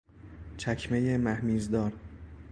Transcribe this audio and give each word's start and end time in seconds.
چکمهی 0.57 1.17
مهمیزدار 1.17 1.93